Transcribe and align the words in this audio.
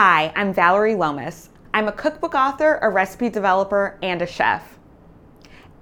Hi, 0.00 0.32
I'm 0.36 0.54
Vallery 0.54 0.94
Lomas. 0.94 1.48
I'm 1.74 1.88
a 1.88 1.92
cookbook 1.92 2.32
author, 2.32 2.78
a 2.82 2.88
recipe 2.88 3.28
developer, 3.28 3.98
and 4.00 4.22
a 4.22 4.28
chef. 4.28 4.78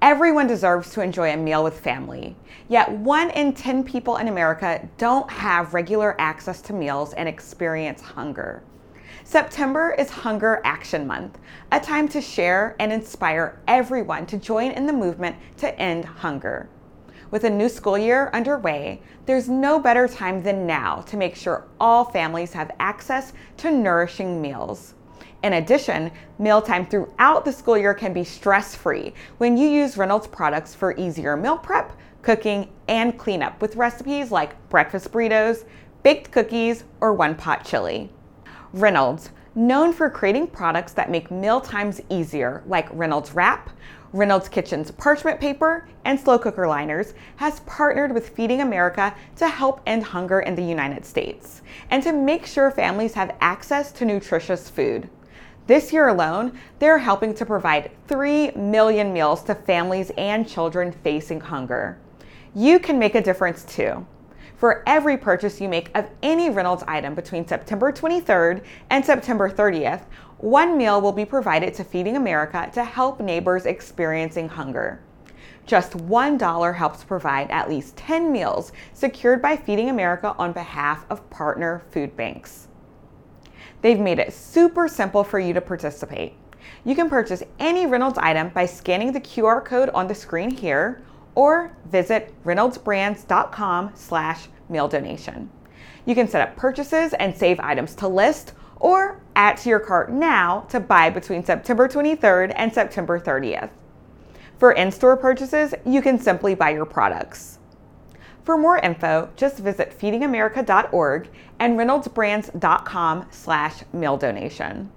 Everyone 0.01 0.47
deserves 0.47 0.91
to 0.93 1.03
enjoy 1.03 1.35
a 1.35 1.37
meal 1.37 1.63
with 1.63 1.79
family, 1.79 2.35
yet 2.67 2.91
one 2.91 3.29
in 3.29 3.53
10 3.53 3.85
people 3.85 4.17
in 4.17 4.29
America 4.29 4.89
don't 4.97 5.31
have 5.31 5.75
regular 5.75 6.19
access 6.19 6.63
to 6.63 6.73
meals 6.73 7.13
and 7.13 7.29
experience 7.29 8.01
hunger. 8.01 8.63
September 9.23 9.95
is 9.99 10.09
Hunger 10.09 10.63
Action 10.65 11.07
Month, 11.07 11.37
a 11.71 11.79
time 11.79 12.09
to 12.09 12.23
share 12.23 12.75
and 12.81 12.91
inspire 12.91 13.61
everyone 13.69 14.25
to 14.29 14.39
join 14.39 14.71
in 14.71 14.87
the 14.87 14.95
movement 14.95 15.37
to 15.59 15.79
end 15.79 16.07
hunger. 16.07 16.71
With 17.31 17.45
a 17.45 17.51
new 17.51 17.69
school 17.69 17.99
year 17.99 18.31
underway, 18.33 19.01
there's 19.27 19.49
no 19.49 19.79
better 19.79 20.07
time 20.07 20.43
than 20.43 20.67
now 20.67 21.03
to 21.03 21.17
make 21.17 21.35
sure 21.35 21.67
all 21.81 22.05
families 22.05 22.53
have 22.53 22.71
access 22.79 23.33
to 23.59 23.71
nourishing 23.71 24.41
meals. 24.41 24.95
In 25.43 25.53
addition, 25.53 26.11
mealtime 26.39 26.87
throughout 26.87 27.45
the 27.45 27.53
school 27.53 27.79
year 27.79 27.95
can 27.95 28.13
be 28.13 28.25
stress 28.25 28.75
free 28.75 29.13
when 29.39 29.57
you 29.57 29.69
use 29.69 29.97
Reynolds 29.97 30.27
products 30.27 30.75
for 30.75 30.97
easier 30.97 31.37
meal 31.37 31.59
prep, 31.59 31.93
cooking, 32.23 32.69
and 32.89 33.19
cleanup 33.19 33.61
with 33.63 33.77
recipes 33.77 34.31
like 34.31 34.69
breakfast 34.69 35.13
burritos, 35.13 35.65
baked 36.03 36.31
cookies, 36.31 36.85
or 37.01 37.13
one 37.13 37.35
pot 37.35 37.65
chili. 37.65 38.11
Reynolds, 38.73 39.31
known 39.57 39.91
for 39.91 40.11
creating 40.11 40.47
products 40.47 40.93
that 40.93 41.11
make 41.11 41.31
meal 41.31 41.61
times 41.61 42.01
easier, 42.11 42.63
like 42.67 42.89
Reynolds 42.93 43.33
Wrap, 43.33 43.71
Reynolds 44.13 44.49
Kitchen's 44.49 44.91
parchment 44.91 45.41
paper, 45.41 45.89
and 46.05 46.21
slow 46.21 46.39
cooker 46.39 46.69
liners, 46.69 47.15
has 47.37 47.61
partnered 47.61 48.13
with 48.13 48.29
Feeding 48.29 48.61
America 48.61 49.15
to 49.37 49.49
help 49.49 49.81
end 49.87 50.05
hunger 50.05 50.41
in 50.41 50.55
the 50.55 50.63
United 50.63 51.05
States 51.05 51.63
and 51.91 52.03
to 52.03 52.13
make 52.13 52.47
sure 52.47 52.71
families 52.71 53.15
have 53.15 53.35
access 53.41 53.91
to 53.93 54.05
nutritious 54.05 54.69
food. 54.69 55.09
This 55.67 55.93
year 55.93 56.09
alone, 56.09 56.53
they're 56.79 56.99
helping 56.99 57.35
to 57.35 57.47
provide 57.47 57.91
3 58.07 58.53
million 58.53 59.13
meals 59.13 59.43
to 59.45 59.55
families 59.55 60.13
and 60.17 60.49
children 60.49 60.93
facing 60.93 61.41
hunger. 61.41 61.99
You 62.55 62.79
can 62.79 62.99
make 62.99 63.15
a 63.15 63.23
difference 63.23 63.65
too. 63.65 64.07
For 64.57 64.83
every 64.87 65.19
purchase 65.19 65.61
you 65.61 65.69
make 65.69 65.91
of 65.95 66.09
any 66.23 66.49
Reynolds 66.49 66.83
item 66.89 67.15
between 67.15 67.47
September 67.47 67.93
23rd 67.93 68.65
and 68.89 69.05
September 69.05 69.51
30th, 69.51 70.05
one 70.39 70.79
meal 70.79 71.03
will 71.03 71.13
be 71.13 71.27
provided 71.27 71.75
to 71.75 71.85
Feeding 71.85 72.17
America 72.17 72.71
to 72.73 72.83
help 72.83 73.21
neighbors 73.21 73.67
experiencing 73.67 74.49
hunger. 74.49 75.03
Just 75.67 75.93
$1 75.93 76.75
helps 76.75 77.05
provide 77.05 77.51
at 77.51 77.69
least 77.69 77.99
10 77.99 78.33
meals 78.33 78.73
secured 78.95 79.43
by 79.43 79.57
Feeding 79.57 79.91
America 79.91 80.35
on 80.39 80.53
behalf 80.53 81.05
of 81.11 81.29
partner 81.29 81.83
food 81.91 82.17
banks. 82.17 82.69
They've 83.83 84.01
made 84.01 84.19
it 84.19 84.33
super 84.33 84.89
simple 84.89 85.23
for 85.23 85.39
you 85.39 85.53
to 85.53 85.61
participate. 85.61 86.33
You 86.85 86.95
can 86.95 87.11
purchase 87.11 87.43
any 87.59 87.85
Reynolds 87.85 88.19
item 88.19 88.49
by 88.49 88.65
scanning 88.65 89.13
the 89.13 89.21
QR 89.21 89.63
code 89.63 89.91
on 89.91 90.07
the 90.09 90.15
screen 90.15 90.51
here 90.51 91.03
or 91.37 91.77
visit 91.85 92.35
reynoldsbrands.com 92.45 93.93
slash 93.95 94.49
meal 94.69 94.89
donation. 94.89 95.49
You 96.05 96.17
can 96.17 96.27
set 96.27 96.41
up 96.41 96.57
purchases 96.57 97.13
and 97.15 97.37
save 97.37 97.61
items 97.61 97.95
to 97.97 98.09
list 98.09 98.55
or 98.81 99.21
add 99.37 99.57
to 99.59 99.69
your 99.69 99.81
cart 99.81 100.11
now 100.11 100.61
to 100.69 100.81
buy 100.81 101.11
between 101.11 101.45
September 101.45 101.89
23rd 101.89 102.53
and 102.57 102.73
September 102.73 103.21
30th. 103.21 103.71
For 104.59 104.73
in-store 104.73 105.17
purchases, 105.19 105.75
you 105.85 106.01
can 106.01 106.19
simply 106.19 106.55
buy 106.55 106.71
your 106.71 106.87
products. 106.87 107.59
For 108.45 108.57
more 108.57 108.79
info, 108.79 109.31
just 109.37 109.59
visit 109.59 109.99
feedingamerica.org 109.99 111.29
and 111.59 111.79
reynoldsbrands.com 111.79 113.27
slash 113.31 113.83
meal 113.93 114.17
donation. 114.17 114.93